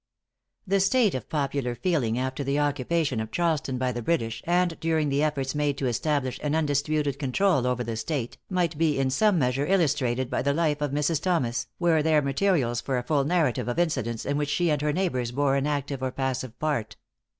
[0.65, 5.09] |The state of popular feeling after the occupation of Charleston by the British, and during
[5.09, 9.37] the efforts made to establish an undisputed control over the State, might be in some
[9.37, 11.21] measure illustrated by the life of Mrs.
[11.21, 14.91] Thomas, were there materials for a full narrative of incidents in which she and her
[14.91, 16.95] neighbors bore an active or passive part.